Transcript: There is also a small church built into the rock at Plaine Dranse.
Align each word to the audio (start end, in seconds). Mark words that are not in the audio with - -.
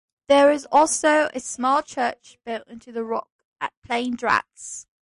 There 0.27 0.51
is 0.51 0.65
also 0.71 1.29
a 1.31 1.39
small 1.39 1.83
church 1.83 2.39
built 2.43 2.67
into 2.67 2.91
the 2.91 3.03
rock 3.03 3.29
at 3.61 3.71
Plaine 3.83 4.17
Dranse. 4.17 4.87